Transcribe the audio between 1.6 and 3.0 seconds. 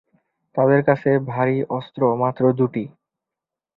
অস্ত্র মাত্র দুটি।